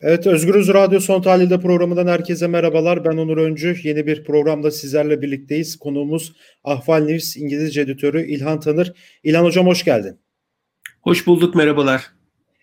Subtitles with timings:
[0.00, 3.04] Evet Özgürüz Radyo Son Tahlil'de programından herkese merhabalar.
[3.04, 3.76] Ben Onur Öncü.
[3.82, 5.76] Yeni bir programda sizlerle birlikteyiz.
[5.76, 6.32] Konuğumuz
[6.64, 8.92] Ahval News İngilizce editörü İlhan Tanır.
[9.22, 10.18] İlhan Hocam hoş geldin.
[11.00, 12.06] Hoş bulduk merhabalar.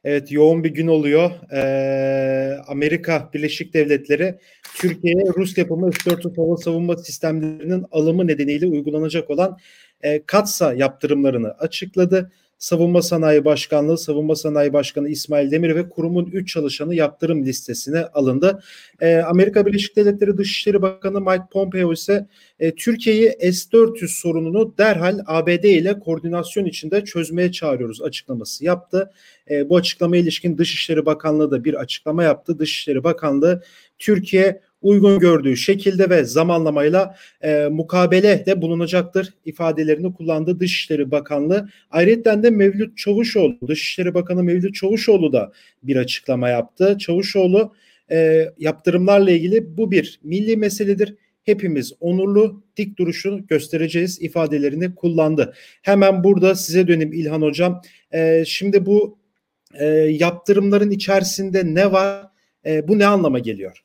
[0.04, 1.31] Evet yoğun bir gün oluyor.
[1.52, 4.36] Ee, Amerika Birleşik Devletleri
[4.76, 9.58] Türkiye'ye Rus yapımı F-400 hava savunma sistemlerinin alımı nedeniyle uygulanacak olan
[10.02, 12.31] e, katsa yaptırımlarını açıkladı.
[12.58, 18.63] Savunma Sanayi Başkanlığı, Savunma Sanayi Başkanı İsmail Demir ve kurumun 3 çalışanı yaptırım listesine alındı.
[19.02, 22.27] E, Amerika Birleşik Devletleri Dışişleri Bakanı Mike Pompeo ise
[22.59, 29.11] e, Türkiye'yi S-400 sorununu derhal ABD ile koordinasyon içinde çözmeye çağırıyoruz açıklaması yaptı.
[29.49, 32.59] E, bu açıklamaya ilişkin Dışişleri Bakanlığı da bir açıklama yaptı.
[32.59, 33.61] Dışişleri Bakanlığı
[33.99, 41.70] Türkiye uygun gördüğü şekilde ve zamanlamayla e, mukabele de bulunacaktır ifadelerini kullandı Dışişleri Bakanlığı.
[41.91, 45.52] Ayrıca de Mevlüt Çavuşoğlu, Dışişleri Bakanı Mevlüt Çavuşoğlu da
[45.84, 46.98] bir açıklama yaptı.
[46.99, 47.73] Çavuşoğlu
[48.11, 51.16] e, yaptırımlarla ilgili bu bir milli meseledir.
[51.44, 55.53] Hepimiz onurlu dik duruşu göstereceğiz ifadelerini kullandı.
[55.81, 57.81] Hemen burada size döneyim İlhan Hocam.
[58.13, 59.17] E, şimdi bu
[59.80, 62.28] e, yaptırımların içerisinde ne var?
[62.66, 63.84] E, bu ne anlama geliyor?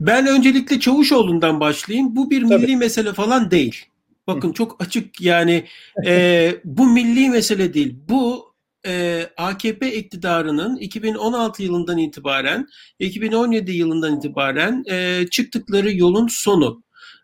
[0.00, 2.16] Ben öncelikle Çavuşoğlu'ndan başlayayım.
[2.16, 2.54] Bu bir Tabii.
[2.54, 3.84] milli mesele falan değil.
[4.26, 5.64] Bakın çok açık yani
[6.06, 7.96] e, bu milli mesele değil.
[8.08, 8.54] Bu
[8.86, 12.66] e, AKP iktidarının 2016 yılından itibaren
[12.98, 16.82] 2017 yılından itibaren e, çıktıkları yolun sonu.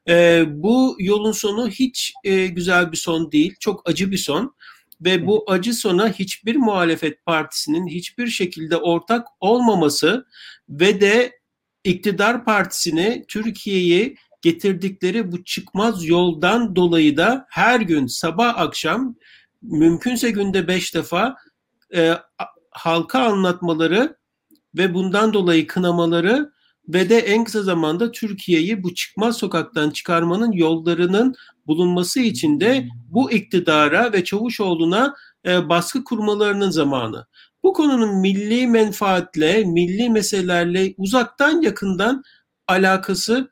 [0.09, 3.55] E, bu yolun sonu hiç e, güzel bir son değil.
[3.61, 4.55] Çok acı bir son
[5.01, 10.27] ve bu acı sona hiçbir muhalefet partisinin hiçbir şekilde ortak olmaması
[10.69, 11.40] ve de
[11.85, 19.15] iktidar partisini Türkiye'yi getirdikleri bu çıkmaz yoldan dolayı da her gün sabah akşam
[19.63, 21.37] mümkünse günde beş defa
[21.95, 22.15] e,
[22.71, 24.17] halka anlatmaları
[24.77, 26.53] ve bundan dolayı kınamaları
[26.89, 31.35] ve de en kısa zamanda Türkiye'yi bu çıkmaz sokaktan çıkarmanın yollarının
[31.67, 35.15] bulunması için de bu iktidara ve Çavuşoğlu'na
[35.47, 37.27] e, baskı kurmalarının zamanı.
[37.63, 42.23] Bu konunun milli menfaatle, milli meselelerle uzaktan yakından
[42.69, 43.51] alakası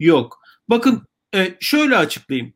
[0.00, 0.42] yok.
[0.68, 1.02] Bakın
[1.34, 2.54] e, şöyle açıklayayım.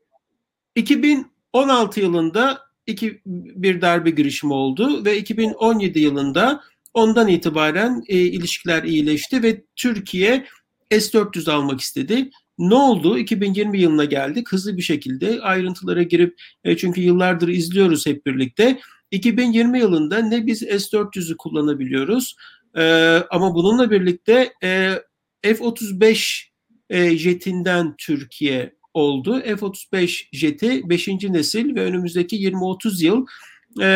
[0.74, 6.62] 2016 yılında iki, bir darbe girişimi oldu ve 2017 yılında
[6.94, 10.46] ondan itibaren e, ilişkiler iyileşti ve Türkiye
[10.90, 12.30] S-400 almak istedi.
[12.58, 13.18] Ne oldu?
[13.18, 18.80] 2020 yılına geldik hızlı bir şekilde ayrıntılara girip e, çünkü yıllardır izliyoruz hep birlikte.
[19.10, 22.36] 2020 yılında ne biz S-400'ü kullanabiliyoruz
[22.76, 25.02] e, ama bununla birlikte e,
[25.42, 26.44] F-35
[26.90, 29.40] e, jetinden Türkiye oldu.
[29.40, 31.08] F-35 jeti 5.
[31.08, 33.26] nesil ve önümüzdeki 20-30 yıl
[33.80, 33.86] e,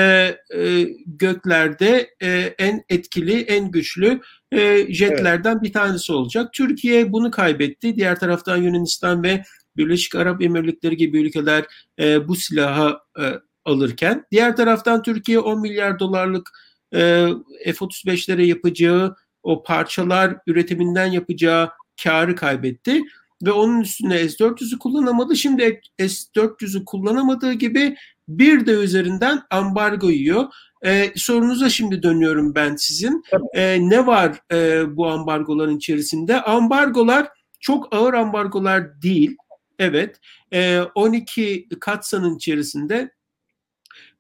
[0.54, 4.20] e, göklerde e, en etkili, en güçlü
[4.52, 5.62] e, jetlerden evet.
[5.62, 6.52] bir tanesi olacak.
[6.52, 7.96] Türkiye bunu kaybetti.
[7.96, 9.42] Diğer taraftan Yunanistan ve
[9.76, 11.64] Birleşik Arap Emirlikleri gibi ülkeler
[12.00, 13.24] e, bu silahı e,
[13.64, 16.50] alırken diğer taraftan Türkiye 10 milyar dolarlık
[16.94, 17.28] e,
[17.64, 21.70] F-35'lere yapacağı o parçalar üretiminden yapacağı
[22.02, 23.02] karı kaybetti
[23.46, 25.36] ve onun üstüne S-400'ü kullanamadı.
[25.36, 27.96] Şimdi S-400'ü kullanamadığı gibi
[28.28, 30.44] bir de üzerinden ambargo yiyor.
[30.84, 33.24] Ee, sorunuza şimdi dönüyorum ben sizin.
[33.54, 36.42] Ee, ne var e, bu ambargoların içerisinde?
[36.42, 37.28] Ambargolar
[37.60, 39.36] çok ağır ambargolar değil.
[39.78, 40.16] Evet.
[40.52, 43.10] E, 12 katsanın içerisinde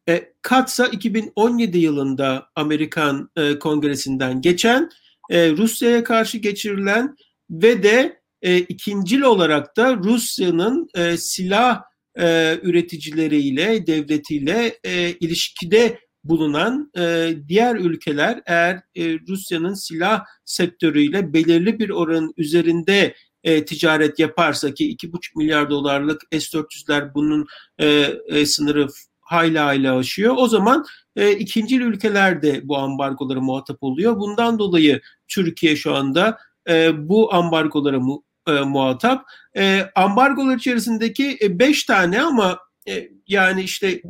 [0.08, 4.90] e, Katsa 2017 yılında Amerikan e, Kongresi'nden geçen
[5.30, 7.16] e, Rusya'ya karşı geçirilen
[7.50, 11.82] ve de e, ikincil olarak da Rusya'nın e, silah
[12.18, 21.78] e, üreticileriyle, devletiyle e, ilişkide bulunan e, diğer ülkeler eğer e, Rusya'nın silah sektörüyle belirli
[21.78, 23.14] bir oranın üzerinde
[23.44, 27.46] e, ticaret yaparsa ki 2,5 milyar dolarlık S-400'ler bunun
[27.78, 27.86] e,
[28.28, 28.86] e, sınırı
[29.32, 30.34] hayli hayli aşıyor.
[30.38, 30.84] O zaman
[31.16, 34.18] e, ikinci ülkeler de bu ambargolara muhatap oluyor.
[34.18, 36.38] Bundan dolayı Türkiye şu anda
[36.68, 39.24] e, bu ambargolara mu, e, muhatap.
[39.56, 42.58] E, ambargolar içerisindeki 5 e, tane ama
[42.88, 44.02] e, yani işte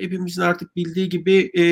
[0.00, 1.62] hepimizin artık bildiği gibi e,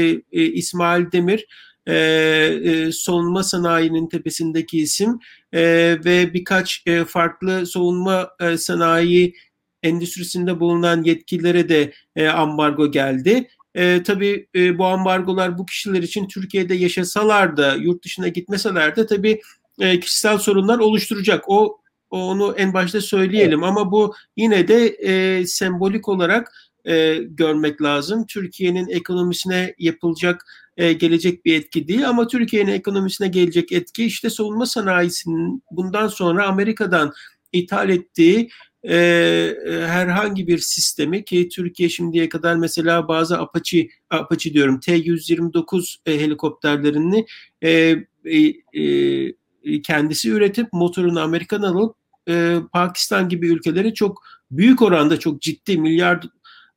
[0.40, 1.46] e, İsmail Demir
[1.86, 5.18] e, e, savunma sanayinin tepesindeki isim
[5.52, 5.62] e,
[6.04, 9.34] ve birkaç e, farklı savunma e, sanayi
[9.82, 13.48] endüstrisinde bulunan yetkililere de e, ambargo geldi.
[13.74, 19.06] E, tabii e, bu ambargolar bu kişiler için Türkiye'de yaşasalar da yurt dışına gitmeseler de
[19.06, 19.40] tabii
[19.80, 21.44] e, kişisel sorunlar oluşturacak.
[21.46, 21.78] O
[22.10, 26.52] onu en başta söyleyelim ama bu yine de e, sembolik olarak
[26.84, 28.26] e, görmek lazım.
[28.26, 30.44] Türkiye'nin ekonomisine yapılacak
[30.76, 36.46] e, gelecek bir etki değil ama Türkiye'nin ekonomisine gelecek etki işte savunma sanayisinin bundan sonra
[36.46, 37.12] Amerika'dan
[37.52, 38.50] ithal ettiği
[38.88, 46.20] e, herhangi bir sistemi ki Türkiye şimdiye kadar mesela bazı Apache, Apache diyorum T-129 e,
[46.20, 47.26] helikopterlerini
[47.62, 48.38] e, e,
[48.74, 51.96] e, kendisi üretip motorunu Amerikan alıp
[52.28, 56.20] e, Pakistan gibi ülkelere çok büyük oranda çok ciddi milyar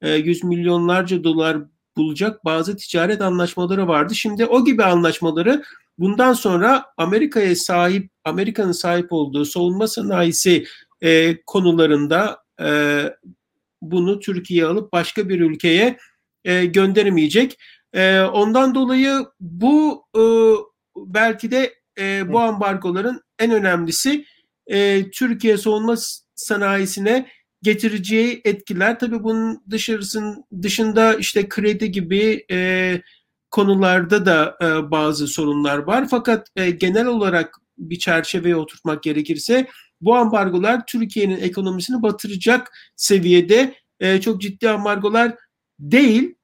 [0.02, 1.58] e, yüz milyonlarca dolar
[1.98, 4.16] bulacak bazı ticaret anlaşmaları vardı.
[4.16, 5.64] Şimdi o gibi anlaşmaları
[6.00, 10.66] bundan sonra Amerika'ya sahip Amerika'nın sahip olduğu savunma sanayisi
[11.06, 13.02] e, konularında e,
[13.82, 15.98] bunu Türkiye alıp başka bir ülkeye
[16.44, 17.58] e, gönderemeyecek.
[17.94, 20.22] E, ondan dolayı bu e,
[20.98, 24.26] belki de e, bu ambargoların en önemlisi
[24.68, 25.96] e, Türkiye savunma
[26.36, 27.28] sanayisine
[27.62, 29.00] getireceği etkiler.
[29.00, 33.02] Tabii bunun dışarısın, dışında işte kredi gibi e,
[33.52, 36.08] konularda da e, bazı sorunlar var.
[36.10, 39.68] Fakat e, genel olarak bir çerçeveye oturtmak gerekirse
[40.02, 45.36] bu ambargolar Türkiye'nin ekonomisini batıracak seviyede e, çok ciddi ambargolar
[45.80, 46.36] değil.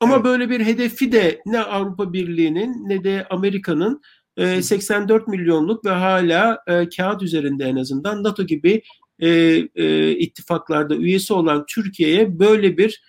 [0.00, 0.24] Ama evet.
[0.24, 4.02] böyle bir hedefi de ne Avrupa Birliği'nin ne de Amerika'nın
[4.36, 8.82] e, 84 milyonluk ve hala e, kağıt üzerinde en azından NATO gibi
[9.18, 9.28] e,
[9.74, 13.02] e, ittifaklarda üyesi olan Türkiye'ye böyle bir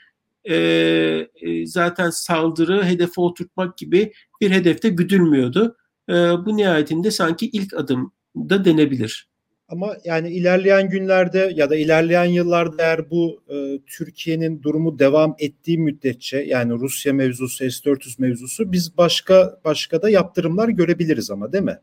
[0.49, 5.75] e, e, zaten saldırı hedefe oturtmak gibi bir hedefte güdülmüyordu.
[6.09, 9.29] E, bu nihayetinde sanki ilk adım da denebilir.
[9.69, 15.77] Ama yani ilerleyen günlerde ya da ilerleyen yıllarda eğer bu e, Türkiye'nin durumu devam ettiği
[15.77, 21.79] müddetçe yani Rusya mevzusu, S-400 mevzusu biz başka başka da yaptırımlar görebiliriz ama değil mi?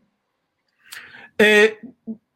[1.41, 1.75] E,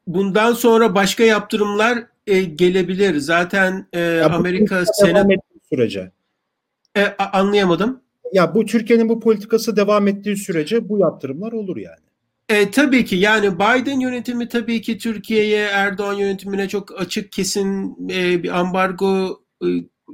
[0.06, 3.17] bundan sonra başka yaptırımlar e, gelebilir.
[3.17, 5.26] Zaten e, ya Amerika Senat
[5.69, 6.11] sürece.
[6.97, 8.02] E, anlayamadım.
[8.32, 12.10] Ya bu Türkiye'nin bu politikası devam ettiği sürece bu yaptırımlar olur yani.
[12.50, 18.43] E, tabii ki yani Biden yönetimi tabii ki Türkiye'ye Erdoğan yönetimine çok açık kesin e,
[18.43, 19.69] bir ambargo e,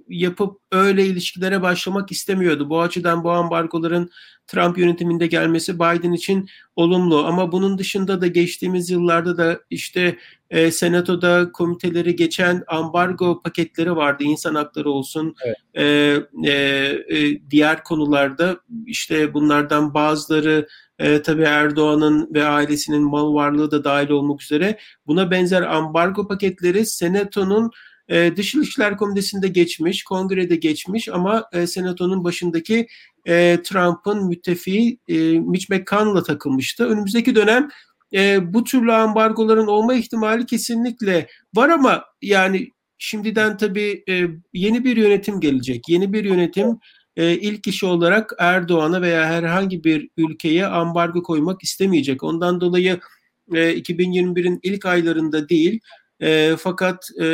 [0.09, 2.71] yapıp öyle ilişkilere başlamak istemiyordu.
[2.71, 4.11] Bu açıdan bu ambargoların
[4.47, 10.19] Trump yönetiminde gelmesi Biden için olumlu ama bunun dışında da geçtiğimiz yıllarda da işte
[10.50, 14.25] e, senatoda komiteleri geçen ambargo paketleri vardı.
[14.25, 15.56] İnsan hakları olsun evet.
[15.75, 16.53] e, e,
[17.09, 18.56] e, diğer konularda
[18.87, 20.69] işte bunlardan bazıları
[20.99, 26.87] e, tabii Erdoğan'ın ve ailesinin mal varlığı da dahil olmak üzere buna benzer ambargo paketleri
[26.87, 27.71] senatonun
[28.09, 32.87] e, Dış İlişkiler Komitesi'nde geçmiş, kongrede geçmiş ama e, senatonun başındaki
[33.27, 36.87] e, Trump'ın müttefiği e, Mitch McConnell'a takılmıştı.
[36.87, 37.69] Önümüzdeki dönem
[38.15, 44.97] e, bu türlü ambargoların olma ihtimali kesinlikle var ama yani şimdiden tabii e, yeni bir
[44.97, 45.89] yönetim gelecek.
[45.89, 46.79] Yeni bir yönetim
[47.17, 52.23] e, ilk işi olarak Erdoğan'a veya herhangi bir ülkeye ambargo koymak istemeyecek.
[52.23, 53.01] Ondan dolayı
[53.53, 55.81] e, 2021'in ilk aylarında değil
[56.21, 57.25] e, fakat e,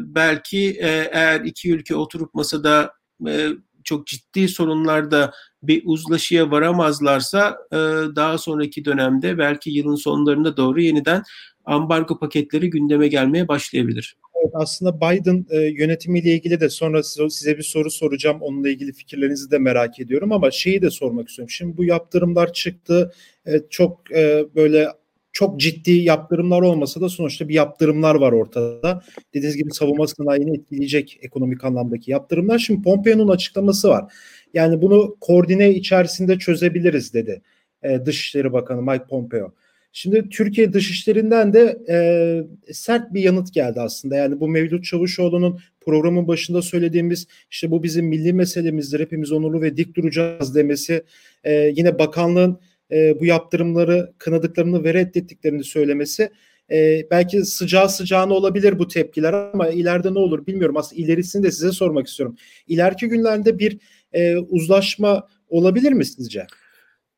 [0.00, 2.92] belki e, eğer iki ülke oturup masada
[3.28, 3.48] e,
[3.84, 5.32] çok ciddi sorunlarda
[5.62, 7.76] bir uzlaşıya varamazlarsa e,
[8.16, 11.22] daha sonraki dönemde belki yılın sonlarına doğru yeniden
[11.64, 14.16] ambargo paketleri gündeme gelmeye başlayabilir.
[14.42, 18.38] Evet, aslında Biden e, yönetimiyle ilgili de sonra size bir soru soracağım.
[18.40, 21.50] Onunla ilgili fikirlerinizi de merak ediyorum ama şeyi de sormak istiyorum.
[21.50, 23.12] Şimdi bu yaptırımlar çıktı.
[23.46, 24.88] E, çok e, böyle
[25.32, 29.02] çok ciddi yaptırımlar olmasa da sonuçta bir yaptırımlar var ortada.
[29.34, 32.58] Dediğiniz gibi savunma sanayini etkileyecek ekonomik anlamdaki yaptırımlar.
[32.58, 34.12] Şimdi Pompeo'nun açıklaması var.
[34.54, 37.42] Yani bunu koordine içerisinde çözebiliriz dedi
[37.82, 39.52] e, Dışişleri Bakanı Mike Pompeo.
[40.00, 44.16] Şimdi Türkiye Dışişleri'nden de e, sert bir yanıt geldi aslında.
[44.16, 49.76] Yani bu Mevlüt Çavuşoğlu'nun programın başında söylediğimiz işte bu bizim milli meselemizdir, hepimiz onurlu ve
[49.76, 51.04] dik duracağız demesi
[51.44, 52.60] e, yine bakanlığın
[52.92, 56.30] e, bu yaptırımları kınadıklarını ve reddettiklerini söylemesi
[56.70, 60.76] e, belki sıcağı sıcağına olabilir bu tepkiler ama ileride ne olur bilmiyorum.
[60.76, 62.36] Aslında ilerisini de size sormak istiyorum.
[62.66, 63.78] İleriki günlerde bir
[64.12, 66.46] e, uzlaşma olabilir mi sizce?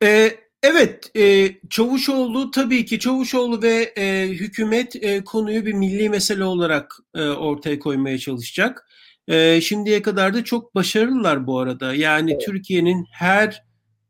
[0.03, 0.31] E,
[0.63, 6.95] evet, e, Çavuşoğlu tabii ki Çavuşoğlu ve e, hükümet e, konuyu bir milli mesele olarak
[7.15, 8.87] e, ortaya koymaya çalışacak.
[9.27, 11.93] E, şimdiye kadar da çok başarılılar bu arada.
[11.95, 12.45] Yani evet.
[12.45, 13.63] Türkiye'nin her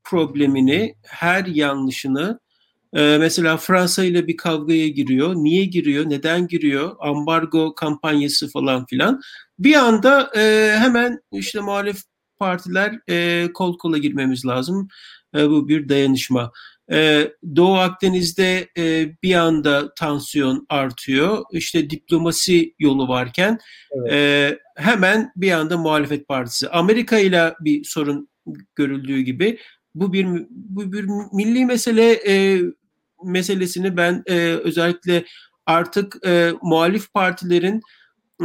[0.04, 2.40] problemini, her yanlışını
[2.94, 5.36] e, mesela Fransa ile bir kavgaya giriyor.
[5.36, 6.10] Niye giriyor?
[6.10, 6.96] Neden giriyor?
[7.00, 9.22] Ambargo kampanyası falan filan.
[9.60, 12.02] Bir anda e, hemen işte muhalif
[12.40, 14.88] partiler e, kol kola girmemiz lazım.
[15.36, 16.52] E, bu bir dayanışma.
[16.92, 21.44] E, Doğu Akdeniz'de e, bir anda tansiyon artıyor.
[21.52, 23.60] İşte diplomasi yolu varken
[23.92, 24.14] evet.
[24.14, 26.70] e, hemen bir anda muhalefet partisi.
[26.70, 28.30] Amerika ile bir sorun
[28.76, 29.60] görüldüğü gibi
[29.96, 32.62] bu bir bu bir milli mesele e,
[33.24, 35.26] meselesini ben e, özellikle
[35.66, 37.82] artık e, muhalif partilerin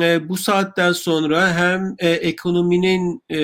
[0.00, 3.38] e, bu saatten sonra hem e, ekonominin e,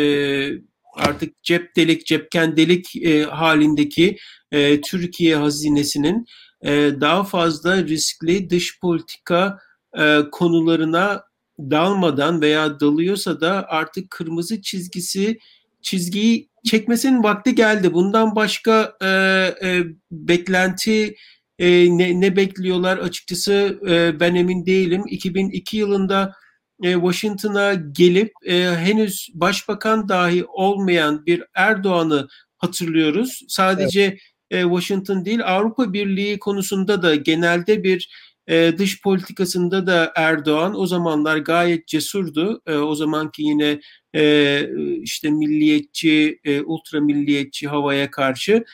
[0.92, 4.16] artık cep delik cepken delik e, halindeki
[4.52, 6.26] e, Türkiye hazinesinin
[6.64, 6.70] e,
[7.00, 9.58] daha fazla riskli dış politika
[9.98, 11.24] e, konularına
[11.58, 15.38] dalmadan veya dalıyorsa da artık kırmızı çizgisi
[15.82, 17.92] çizgiyi çekmesinin vakti geldi.
[17.92, 19.08] Bundan başka e,
[19.62, 21.14] e, beklenti
[21.58, 25.02] e, ne, ne bekliyorlar açıkçası e, ben emin değilim.
[25.08, 26.34] 2002 yılında
[26.82, 33.40] e, Washington'a gelip e, henüz başbakan dahi olmayan bir Erdoğan'ı hatırlıyoruz.
[33.48, 34.18] Sadece evet.
[34.62, 38.08] Washington değil Avrupa Birliği konusunda da genelde bir
[38.46, 42.62] e, dış politikasında da Erdoğan o zamanlar gayet cesurdu.
[42.66, 43.80] O zamanki yine
[45.02, 48.64] işte milliyetçi, e, ultra milliyetçi havaya karşı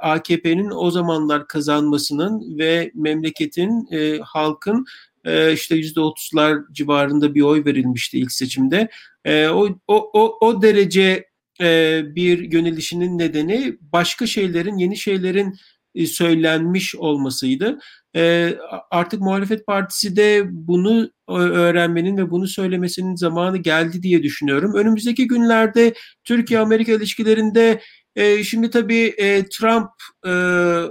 [0.00, 3.88] AKP'nin o zamanlar kazanmasının ve memleketin,
[4.22, 4.86] halkın
[5.24, 8.88] e, işte yüzde otuzlar civarında bir oy verilmişti ilk seçimde.
[9.24, 11.28] E, o, o, o, o derece
[11.60, 15.54] e, bir yönelişinin nedeni başka şeylerin, yeni şeylerin
[15.94, 17.78] e, söylenmiş olmasıydı.
[18.16, 18.54] E,
[18.90, 24.74] artık muhalefet partisi de bunu öğrenmenin ve bunu söylemesinin zamanı geldi diye düşünüyorum.
[24.74, 27.80] Önümüzdeki günlerde Türkiye-Amerika ilişkilerinde
[28.16, 29.90] e, şimdi tabii e, Trump
[30.26, 30.30] e,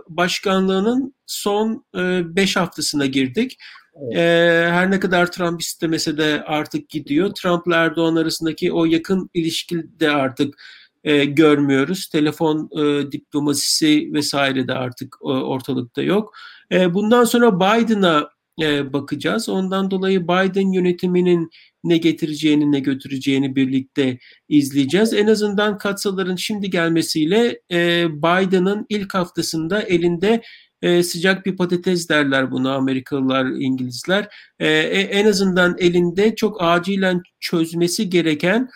[0.09, 3.57] başkanlığının son 5 e, haftasına girdik.
[4.01, 4.71] Evet.
[4.71, 7.31] Her ne kadar Trump istemese de artık gidiyor.
[7.33, 10.55] Trump ile Erdoğan arasındaki o yakın ilişki de artık
[11.03, 12.07] e, görmüyoruz.
[12.07, 16.33] Telefon e, diplomasisi vesaire de artık e, ortalıkta yok.
[16.71, 18.29] E, bundan sonra Biden'a
[18.61, 19.49] e, bakacağız.
[19.49, 21.49] Ondan dolayı Biden yönetiminin
[21.83, 24.17] ne getireceğini ne götüreceğini birlikte
[24.49, 25.13] izleyeceğiz.
[25.13, 30.41] En azından katsaların şimdi gelmesiyle e, Biden'ın ilk haftasında elinde
[30.83, 34.27] e, sıcak bir patates derler bunu Amerikalılar, İngilizler.
[34.59, 38.69] E, en azından elinde çok acilen çözmesi gereken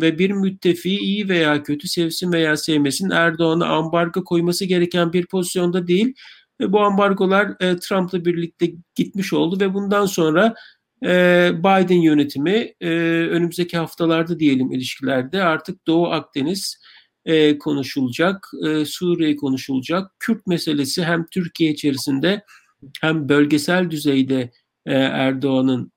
[0.00, 5.86] ve bir müttefiği iyi veya kötü sevsin veya sevmesin Erdoğan'a ambargo koyması gereken bir pozisyonda
[5.86, 6.14] değil.
[6.60, 10.54] Ve bu ambargolar e, Trump'la birlikte gitmiş oldu ve bundan sonra
[11.04, 12.88] e, Biden yönetimi e,
[13.30, 16.80] önümüzdeki haftalarda diyelim ilişkilerde artık Doğu Akdeniz
[17.24, 20.10] e, konuşulacak, e, Suriye konuşulacak.
[20.18, 22.44] Kürt meselesi hem Türkiye içerisinde
[23.00, 24.50] hem bölgesel düzeyde
[24.86, 25.92] e, Erdoğan'ın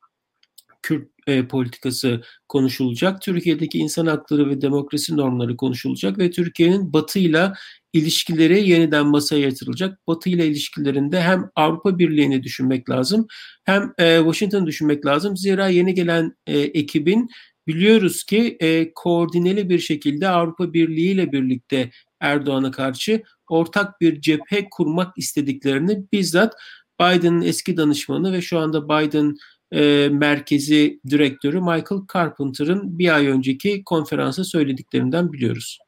[0.82, 3.22] Kürt e, politikası konuşulacak.
[3.22, 7.54] Türkiye'deki insan hakları ve demokrasi normları konuşulacak ve Türkiye'nin Batı'yla
[7.94, 10.08] ilişkileri yeniden masaya yatırılacak.
[10.08, 13.28] Batı ile ilişkilerinde hem Avrupa Birliği'ni düşünmek lazım
[13.64, 15.38] hem e, Washington'ı düşünmek lazım.
[15.38, 17.30] Zira yeni gelen e, ekibin
[17.68, 24.68] biliyoruz ki e, koordineli bir şekilde Avrupa Birliği ile birlikte Erdoğan'a karşı ortak bir cephe
[24.72, 26.54] kurmak istediklerini bizzat
[27.02, 29.36] Biden'ın eski danışmanı ve şu anda Biden
[29.74, 35.80] e, merkezi direktörü Michael Carpenter'ın bir ay önceki konferansa söylediklerinden biliyoruz.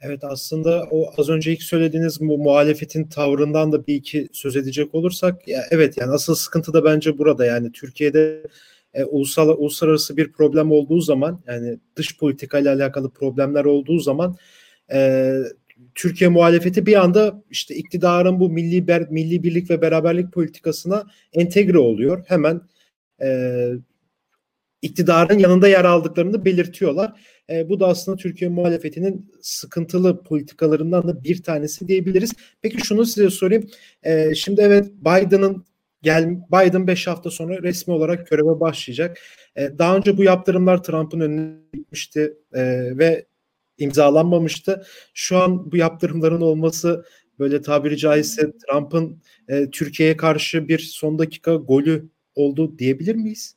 [0.00, 4.94] Evet aslında o az önce ilk söylediğiniz bu muhalefetin tavrından da bir iki söz edecek
[4.94, 8.42] olursak ya evet yani asıl sıkıntı da bence burada yani Türkiye'de
[8.94, 14.36] e, ulusal uluslararası bir problem olduğu zaman yani dış politika ile alakalı problemler olduğu zaman
[14.92, 15.32] e,
[15.94, 21.78] Türkiye muhalefeti bir anda işte iktidarın bu milli ber, milli birlik ve beraberlik politikasına entegre
[21.78, 22.24] oluyor.
[22.28, 22.60] Hemen
[23.22, 23.68] e,
[24.82, 27.20] iktidarın yanında yer aldıklarını belirtiyorlar.
[27.50, 32.32] E, bu da aslında Türkiye muhalefetinin sıkıntılı politikalarından da bir tanesi diyebiliriz.
[32.62, 33.70] Peki şunu size sorayım.
[34.02, 35.64] E, şimdi evet Biden'ın
[36.02, 39.18] gel Biden 5 hafta sonra resmi olarak göreve başlayacak.
[39.56, 42.62] E, daha önce bu yaptırımlar Trump'ın önüne gitmişti e,
[42.98, 43.26] ve
[43.78, 44.86] imzalanmamıştı.
[45.14, 47.04] Şu an bu yaptırımların olması
[47.38, 53.56] böyle tabiri caizse Trump'ın e, Türkiye'ye karşı bir son dakika golü oldu diyebilir miyiz?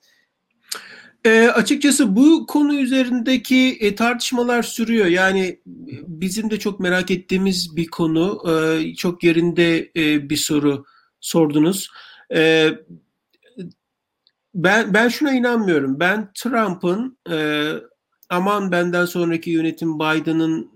[1.26, 5.06] E, açıkçası bu konu üzerindeki e, tartışmalar sürüyor.
[5.06, 5.60] Yani
[6.08, 8.44] bizim de çok merak ettiğimiz bir konu.
[8.50, 10.86] E, çok yerinde e, bir soru
[11.20, 11.90] sordunuz.
[12.34, 12.70] E,
[14.56, 16.00] ben ben şuna inanmıyorum.
[16.00, 17.72] Ben Trump'ın e,
[18.30, 20.72] aman benden sonraki yönetim Biden'ın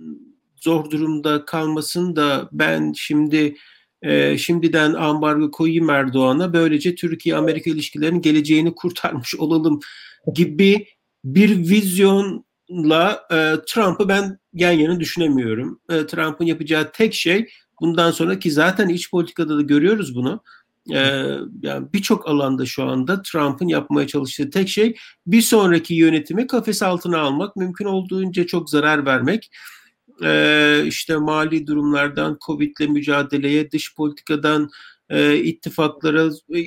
[0.56, 3.56] zor durumda kalmasın da ben şimdi
[4.02, 9.80] e, şimdiden ambargo koyayım Erdoğan'a böylece Türkiye-Amerika ilişkilerinin geleceğini kurtarmış olalım
[10.34, 10.88] gibi
[11.24, 15.82] bir vizyonla e, Trump'ı ben yan yana düşünemiyorum.
[15.90, 17.50] E, Trump'ın yapacağı tek şey
[17.82, 20.44] bundan sonraki zaten iç politikada da görüyoruz bunu.
[20.92, 24.96] E, yani birçok alanda şu anda Trump'ın yapmaya çalıştığı tek şey
[25.28, 29.52] bir sonraki yönetimi kafes altına almak, mümkün olduğunca çok zarar vermek.
[30.24, 34.70] E, işte mali durumlardan, Covid'le mücadeleye, dış politikadan
[35.10, 36.26] e, ittifaklara
[36.56, 36.60] e,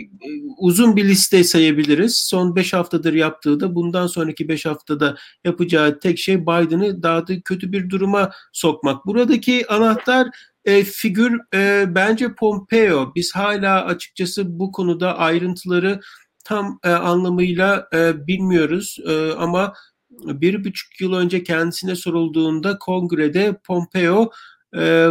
[0.58, 2.16] uzun bir liste sayabiliriz.
[2.16, 7.40] Son 5 haftadır yaptığı da bundan sonraki 5 haftada yapacağı tek şey Biden'ı daha da
[7.40, 9.06] kötü bir duruma sokmak.
[9.06, 10.28] Buradaki anahtar
[10.64, 13.12] e, figür e, bence Pompeo.
[13.14, 16.00] Biz hala açıkçası bu konuda ayrıntıları
[16.44, 19.74] tam e, anlamıyla e, bilmiyoruz e, ama
[20.10, 24.30] bir buçuk yıl önce kendisine sorulduğunda kongrede Pompeo
[24.76, 25.08] e,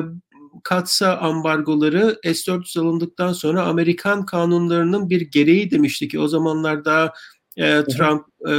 [0.64, 7.14] katsa ambargoları S-400 alındıktan sonra Amerikan kanunlarının bir gereği demişti ki o zamanlar daha
[7.58, 8.54] e, Trump e,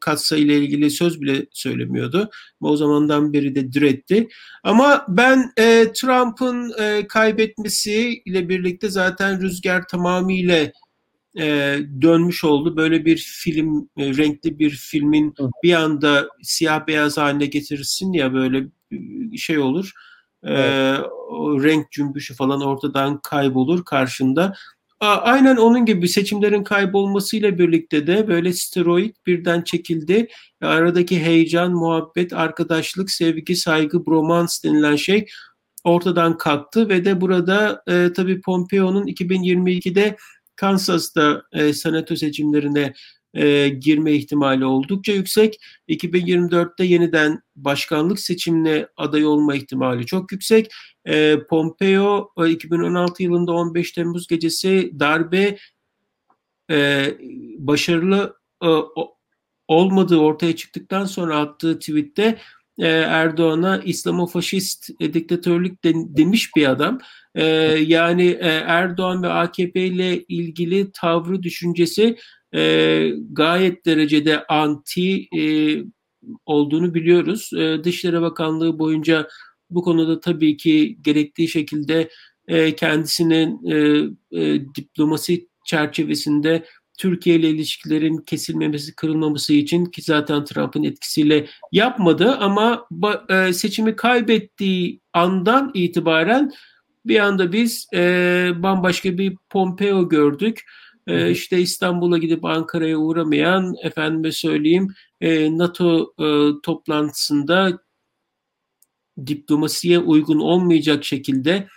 [0.00, 2.30] katsa ile ilgili söz bile söylemiyordu.
[2.60, 4.28] O zamandan beri de diretti.
[4.62, 10.72] Ama ben e, Trump'ın e, kaybetmesi ile birlikte zaten rüzgar tamamıyla
[11.38, 12.76] e, dönmüş oldu.
[12.76, 18.66] Böyle bir film, e, renkli bir filmin bir anda siyah beyaz haline getirirsin ya böyle
[19.36, 19.92] şey olur.
[20.46, 20.94] E,
[21.30, 24.54] o renk cümbüşü falan ortadan kaybolur karşında.
[25.00, 30.28] Aynen onun gibi seçimlerin kaybolmasıyla birlikte de böyle steroid birden çekildi.
[30.62, 35.26] Aradaki heyecan, muhabbet, arkadaşlık, sevgi, saygı, bromans denilen şey
[35.84, 40.16] ortadan kalktı ve de burada e, tabii Pompeo'nun 2022'de
[40.56, 42.94] Kansas'ta e, senato seçimlerine
[43.34, 45.60] e, girme ihtimali oldukça yüksek.
[45.88, 50.70] 2024'te yeniden başkanlık seçimine aday olma ihtimali çok yüksek.
[51.04, 55.58] E, Pompeo e, 2016 yılında 15 Temmuz gecesi darbe
[56.70, 57.06] e,
[57.58, 58.68] başarılı e,
[59.68, 62.38] olmadığı ortaya çıktıktan sonra attığı tweette
[62.78, 66.98] e, Erdoğan'a İslamofaşist e, diktatörlük de, demiş bir adam.
[67.34, 67.44] E,
[67.86, 72.16] yani e, Erdoğan ve AKP ile ilgili tavrı düşüncesi
[72.54, 75.42] e, gayet derecede anti e,
[76.46, 77.50] olduğunu biliyoruz.
[77.52, 79.28] E, Dışişleri Bakanlığı boyunca
[79.70, 82.08] bu konuda tabii ki gerektiği şekilde
[82.48, 83.76] e, kendisinin e,
[84.40, 86.64] e, diplomasi çerçevesinde
[86.98, 92.86] Türkiye ile ilişkilerin kesilmemesi, kırılmaması için ki zaten Trump'ın etkisiyle yapmadı ama
[93.30, 96.52] e, seçimi kaybettiği andan itibaren
[97.06, 100.62] bir anda biz e, bambaşka bir Pompeo gördük.
[101.08, 106.26] E, işte İstanbul'a gidip Ankara'ya uğramayan, efendime söyleyeyim e, NATO e,
[106.62, 107.78] toplantısında
[109.26, 111.68] diplomasiye uygun olmayacak şekilde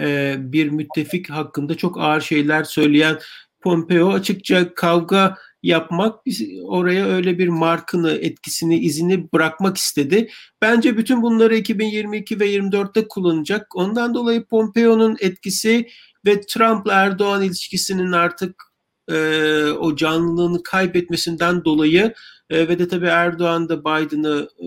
[0.00, 3.18] e, bir müttefik hakkında çok ağır şeyler söyleyen
[3.60, 6.20] Pompeo açıkça kavga yapmak
[6.64, 10.30] oraya öyle bir markını, etkisini, izini bırakmak istedi.
[10.62, 13.76] Bence bütün bunları 2022 ve 24'te kullanacak.
[13.76, 15.88] Ondan dolayı Pompeo'nun etkisi
[16.26, 18.62] ve Trump'la Erdoğan ilişkisinin artık
[19.10, 19.16] e,
[19.64, 22.14] o canlılığını kaybetmesinden dolayı
[22.50, 24.64] e, ve de tabii Erdoğan da Biden'ı e,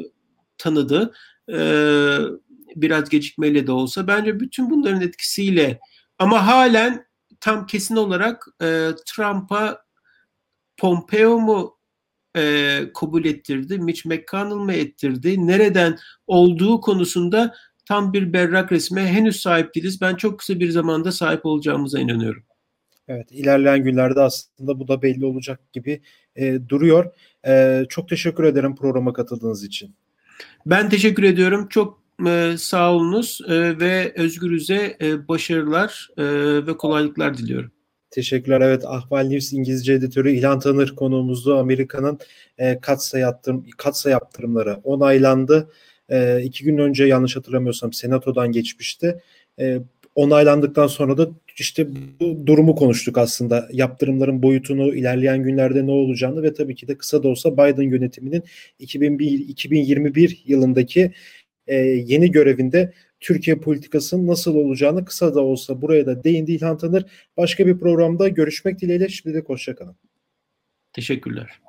[0.57, 1.13] tanıdı.
[1.51, 1.59] E,
[2.75, 5.79] biraz gecikmeyle de olsa bence bütün bunların etkisiyle
[6.19, 7.05] ama halen
[7.39, 9.81] tam kesin olarak e, Trump'a
[10.77, 11.77] Pompeo mu
[12.37, 17.55] e, kabul ettirdi, Mitch McConnell mı ettirdi, nereden olduğu konusunda
[17.87, 20.01] tam bir berrak resme henüz sahip değiliz.
[20.01, 22.43] Ben çok kısa bir zamanda sahip olacağımıza inanıyorum.
[23.07, 26.01] Evet, ilerleyen günlerde aslında bu da belli olacak gibi
[26.35, 27.11] e, duruyor.
[27.47, 29.95] E, çok teşekkür ederim programa katıldığınız için.
[30.65, 31.67] Ben teşekkür ediyorum.
[31.69, 36.23] Çok e, sağ olunuz e, ve Özgürüz'e e, başarılar e,
[36.67, 37.71] ve kolaylıklar diliyorum.
[38.11, 38.61] Teşekkürler.
[38.61, 41.57] Evet Ahval News İngilizce editörü İlhan Tanır konuğumuzdu.
[41.57, 42.19] Amerika'nın
[42.57, 45.69] e, katsa, yaptırım, katsa yaptırımları onaylandı.
[46.09, 49.21] E, iki gün önce yanlış hatırlamıyorsam senatodan geçmişti.
[49.59, 49.79] E,
[50.15, 51.87] onaylandıktan sonra da işte
[52.19, 53.67] bu durumu konuştuk aslında.
[53.71, 58.43] Yaptırımların boyutunu, ilerleyen günlerde ne olacağını ve tabii ki de kısa da olsa Biden yönetiminin
[58.79, 61.11] 2001, 2021 yılındaki
[61.67, 67.05] e, yeni görevinde Türkiye politikasının nasıl olacağını kısa da olsa buraya da değindi İlhan Tanır.
[67.37, 69.95] Başka bir programda görüşmek dileğiyle şimdilik hoşçakalın.
[70.93, 71.66] Teşekkürler.